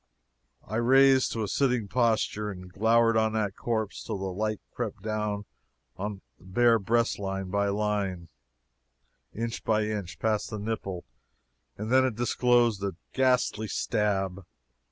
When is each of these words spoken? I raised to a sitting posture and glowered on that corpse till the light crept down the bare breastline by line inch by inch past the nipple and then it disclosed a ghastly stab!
I 0.67 0.77
raised 0.77 1.31
to 1.33 1.43
a 1.43 1.47
sitting 1.47 1.87
posture 1.87 2.49
and 2.49 2.73
glowered 2.73 3.15
on 3.15 3.33
that 3.33 3.55
corpse 3.55 4.03
till 4.03 4.17
the 4.17 4.33
light 4.33 4.59
crept 4.73 5.03
down 5.03 5.45
the 5.95 6.19
bare 6.39 6.79
breastline 6.79 7.51
by 7.51 7.67
line 7.67 8.27
inch 9.31 9.63
by 9.63 9.83
inch 9.83 10.17
past 10.17 10.49
the 10.49 10.57
nipple 10.57 11.05
and 11.77 11.91
then 11.91 12.03
it 12.03 12.15
disclosed 12.15 12.83
a 12.83 12.95
ghastly 13.13 13.67
stab! 13.67 14.43